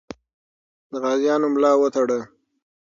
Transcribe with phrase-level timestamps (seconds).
[0.91, 2.19] د غازیانو ملا وتړه.